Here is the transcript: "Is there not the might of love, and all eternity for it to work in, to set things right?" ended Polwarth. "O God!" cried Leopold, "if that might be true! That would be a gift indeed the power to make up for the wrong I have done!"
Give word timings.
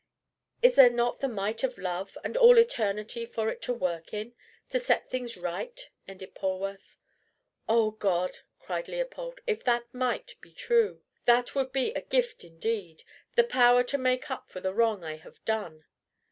"Is 0.63 0.77
there 0.77 0.89
not 0.89 1.19
the 1.19 1.27
might 1.27 1.63
of 1.63 1.77
love, 1.77 2.17
and 2.23 2.35
all 2.35 2.57
eternity 2.57 3.23
for 3.27 3.49
it 3.51 3.61
to 3.61 3.71
work 3.75 4.15
in, 4.15 4.33
to 4.69 4.79
set 4.79 5.11
things 5.11 5.37
right?" 5.37 5.91
ended 6.07 6.33
Polwarth. 6.33 6.97
"O 7.69 7.91
God!" 7.91 8.39
cried 8.57 8.87
Leopold, 8.87 9.41
"if 9.45 9.63
that 9.63 9.93
might 9.93 10.37
be 10.41 10.53
true! 10.53 11.03
That 11.25 11.53
would 11.53 11.71
be 11.71 11.93
a 11.93 12.01
gift 12.01 12.43
indeed 12.43 13.03
the 13.35 13.43
power 13.43 13.83
to 13.83 13.97
make 13.99 14.31
up 14.31 14.49
for 14.49 14.59
the 14.59 14.73
wrong 14.73 15.03
I 15.03 15.17
have 15.17 15.45
done!" 15.45 15.85